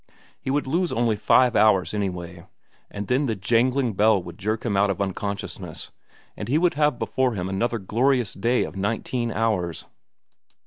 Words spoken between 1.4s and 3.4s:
hours anyway, and then the